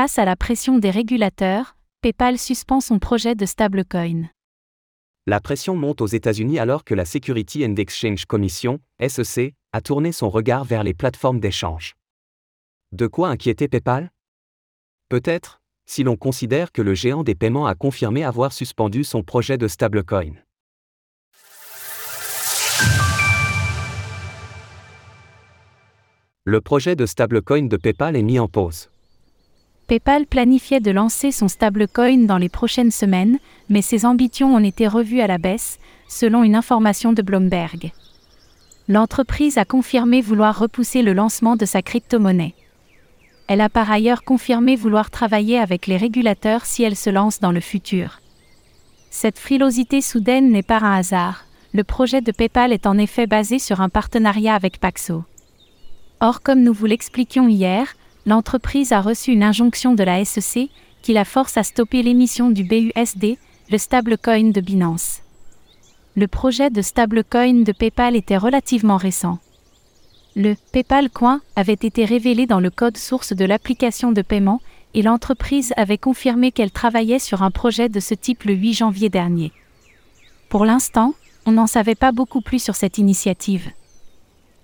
Face 0.00 0.20
à 0.20 0.24
la 0.24 0.36
pression 0.36 0.78
des 0.78 0.90
régulateurs, 0.90 1.74
PayPal 2.02 2.38
suspend 2.38 2.80
son 2.80 3.00
projet 3.00 3.34
de 3.34 3.44
stablecoin. 3.44 4.30
La 5.26 5.40
pression 5.40 5.74
monte 5.74 6.00
aux 6.00 6.06
États-Unis 6.06 6.60
alors 6.60 6.84
que 6.84 6.94
la 6.94 7.04
Security 7.04 7.66
and 7.66 7.74
Exchange 7.74 8.24
Commission, 8.24 8.78
SEC, 9.04 9.56
a 9.72 9.80
tourné 9.80 10.12
son 10.12 10.30
regard 10.30 10.62
vers 10.62 10.84
les 10.84 10.94
plateformes 10.94 11.40
d'échange. 11.40 11.96
De 12.92 13.08
quoi 13.08 13.28
inquiéter 13.28 13.66
PayPal? 13.66 14.12
Peut-être, 15.08 15.60
si 15.84 16.04
l'on 16.04 16.14
considère 16.14 16.70
que 16.70 16.80
le 16.80 16.94
géant 16.94 17.24
des 17.24 17.34
paiements 17.34 17.66
a 17.66 17.74
confirmé 17.74 18.22
avoir 18.22 18.52
suspendu 18.52 19.02
son 19.02 19.24
projet 19.24 19.58
de 19.58 19.66
stablecoin. 19.66 20.34
Le 26.44 26.60
projet 26.60 26.94
de 26.94 27.04
stablecoin 27.04 27.66
de 27.66 27.76
PayPal 27.76 28.14
est 28.14 28.22
mis 28.22 28.38
en 28.38 28.46
pause. 28.46 28.90
PayPal 29.88 30.26
planifiait 30.26 30.80
de 30.80 30.90
lancer 30.90 31.32
son 31.32 31.48
stablecoin 31.48 32.26
dans 32.26 32.36
les 32.36 32.50
prochaines 32.50 32.90
semaines, 32.90 33.38
mais 33.70 33.80
ses 33.80 34.04
ambitions 34.04 34.54
ont 34.54 34.62
été 34.62 34.86
revues 34.86 35.22
à 35.22 35.26
la 35.26 35.38
baisse, 35.38 35.78
selon 36.06 36.44
une 36.44 36.54
information 36.54 37.14
de 37.14 37.22
Bloomberg. 37.22 37.92
L'entreprise 38.86 39.56
a 39.56 39.64
confirmé 39.64 40.20
vouloir 40.20 40.58
repousser 40.58 41.00
le 41.00 41.14
lancement 41.14 41.56
de 41.56 41.64
sa 41.64 41.80
crypto-monnaie. 41.80 42.54
Elle 43.46 43.62
a 43.62 43.70
par 43.70 43.90
ailleurs 43.90 44.24
confirmé 44.24 44.76
vouloir 44.76 45.10
travailler 45.10 45.58
avec 45.58 45.86
les 45.86 45.96
régulateurs 45.96 46.66
si 46.66 46.82
elle 46.82 46.96
se 46.96 47.08
lance 47.08 47.40
dans 47.40 47.52
le 47.52 47.60
futur. 47.60 48.20
Cette 49.08 49.38
frilosité 49.38 50.02
soudaine 50.02 50.50
n'est 50.50 50.62
pas 50.62 50.80
un 50.80 50.98
hasard. 50.98 51.46
Le 51.72 51.82
projet 51.82 52.20
de 52.20 52.30
PayPal 52.30 52.74
est 52.74 52.86
en 52.86 52.98
effet 52.98 53.26
basé 53.26 53.58
sur 53.58 53.80
un 53.80 53.88
partenariat 53.88 54.54
avec 54.54 54.80
Paxo. 54.80 55.24
Or, 56.20 56.42
comme 56.42 56.62
nous 56.62 56.74
vous 56.74 56.86
l'expliquions 56.86 57.48
hier, 57.48 57.94
l'entreprise 58.28 58.92
a 58.92 59.00
reçu 59.00 59.32
une 59.32 59.42
injonction 59.42 59.94
de 59.94 60.04
la 60.04 60.22
SEC 60.22 60.68
qui 61.00 61.14
la 61.14 61.24
force 61.24 61.56
à 61.56 61.62
stopper 61.62 62.02
l'émission 62.02 62.50
du 62.50 62.62
BUSD, 62.62 63.38
le 63.70 63.78
stablecoin 63.78 64.50
de 64.50 64.60
Binance. 64.60 65.22
Le 66.14 66.28
projet 66.28 66.68
de 66.68 66.82
stablecoin 66.82 67.62
de 67.62 67.72
PayPal 67.72 68.16
était 68.16 68.36
relativement 68.36 68.98
récent. 68.98 69.38
Le 70.36 70.56
PayPal 70.72 71.08
Coin 71.08 71.40
avait 71.56 71.72
été 71.72 72.04
révélé 72.04 72.46
dans 72.46 72.60
le 72.60 72.68
code 72.68 72.98
source 72.98 73.32
de 73.32 73.46
l'application 73.46 74.12
de 74.12 74.20
paiement 74.20 74.60
et 74.92 75.00
l'entreprise 75.00 75.72
avait 75.78 75.96
confirmé 75.96 76.52
qu'elle 76.52 76.70
travaillait 76.70 77.18
sur 77.18 77.42
un 77.42 77.50
projet 77.50 77.88
de 77.88 77.98
ce 77.98 78.12
type 78.12 78.44
le 78.44 78.52
8 78.52 78.74
janvier 78.74 79.08
dernier. 79.08 79.52
Pour 80.50 80.66
l'instant, 80.66 81.14
on 81.46 81.52
n'en 81.52 81.66
savait 81.66 81.94
pas 81.94 82.12
beaucoup 82.12 82.42
plus 82.42 82.62
sur 82.62 82.76
cette 82.76 82.98
initiative. 82.98 83.70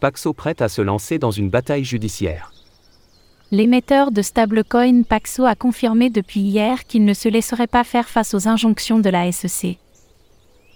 Paxo 0.00 0.32
prête 0.32 0.62
à 0.62 0.70
se 0.70 0.80
lancer 0.80 1.18
dans 1.18 1.30
une 1.30 1.50
bataille 1.50 1.84
judiciaire. 1.84 2.52
L'émetteur 3.52 4.12
de 4.12 4.22
stablecoin 4.22 5.02
Paxo 5.02 5.44
a 5.44 5.56
confirmé 5.56 6.08
depuis 6.08 6.38
hier 6.38 6.84
qu'il 6.84 7.04
ne 7.04 7.14
se 7.14 7.28
laisserait 7.28 7.66
pas 7.66 7.82
faire 7.82 8.08
face 8.08 8.32
aux 8.32 8.46
injonctions 8.46 9.00
de 9.00 9.10
la 9.10 9.30
SEC. 9.32 9.78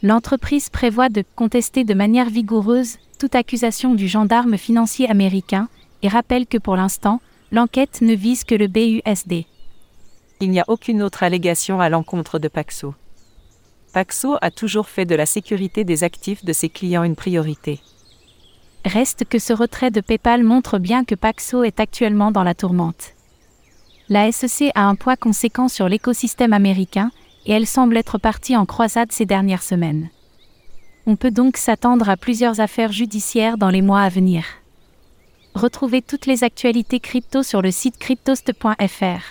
L'entreprise 0.02 0.70
prévoit 0.70 1.08
de 1.08 1.22
contester 1.36 1.84
de 1.84 1.94
manière 1.94 2.28
vigoureuse 2.28 2.98
toute 3.20 3.36
accusation 3.36 3.94
du 3.94 4.08
gendarme 4.08 4.58
financier 4.58 5.08
américain 5.08 5.68
et 6.02 6.08
rappelle 6.08 6.46
que 6.46 6.58
pour 6.58 6.74
l'instant, 6.74 7.20
l'enquête 7.52 8.00
ne 8.00 8.14
vise 8.14 8.42
que 8.42 8.56
le 8.56 8.66
BUSD. 8.66 9.46
Il 10.40 10.50
n'y 10.50 10.58
a 10.58 10.64
aucune 10.66 11.00
autre 11.00 11.22
allégation 11.22 11.80
à 11.80 11.88
l'encontre 11.88 12.40
de 12.40 12.48
Paxo. 12.48 12.94
Paxo 13.92 14.36
a 14.42 14.50
toujours 14.50 14.88
fait 14.88 15.06
de 15.06 15.14
la 15.14 15.26
sécurité 15.26 15.84
des 15.84 16.02
actifs 16.02 16.44
de 16.44 16.52
ses 16.52 16.68
clients 16.68 17.04
une 17.04 17.14
priorité. 17.14 17.80
Reste 18.84 19.24
que 19.24 19.38
ce 19.38 19.52
retrait 19.52 19.90
de 19.90 20.00
PayPal 20.00 20.44
montre 20.44 20.78
bien 20.78 21.04
que 21.04 21.14
Paxo 21.14 21.64
est 21.64 21.80
actuellement 21.80 22.30
dans 22.30 22.42
la 22.42 22.54
tourmente. 22.54 23.14
La 24.10 24.30
SEC 24.30 24.70
a 24.74 24.82
un 24.84 24.94
poids 24.94 25.16
conséquent 25.16 25.68
sur 25.68 25.88
l'écosystème 25.88 26.52
américain 26.52 27.10
et 27.46 27.52
elle 27.52 27.66
semble 27.66 27.96
être 27.96 28.18
partie 28.18 28.56
en 28.56 28.66
croisade 28.66 29.10
ces 29.12 29.24
dernières 29.24 29.62
semaines. 29.62 30.10
On 31.06 31.16
peut 31.16 31.30
donc 31.30 31.56
s'attendre 31.56 32.10
à 32.10 32.16
plusieurs 32.16 32.60
affaires 32.60 32.92
judiciaires 32.92 33.56
dans 33.56 33.70
les 33.70 33.82
mois 33.82 34.02
à 34.02 34.08
venir. 34.10 34.44
Retrouvez 35.54 36.02
toutes 36.02 36.26
les 36.26 36.44
actualités 36.44 37.00
crypto 37.00 37.42
sur 37.42 37.62
le 37.62 37.70
site 37.70 37.98
cryptost.fr. 37.98 39.22